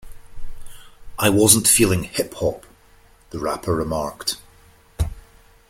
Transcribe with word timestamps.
"I 1.19 1.29
wasn't 1.29 1.67
feeling 1.67 2.05
hip 2.05 2.33
hop," 2.33 2.65
the 3.29 3.37
rapper 3.37 3.75
remarked. 3.75 4.37